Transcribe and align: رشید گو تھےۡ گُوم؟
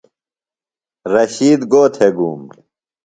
رشید 1.13 1.61
گو 1.71 1.81
تھےۡ 1.95 2.13
گُوم؟ 2.17 2.41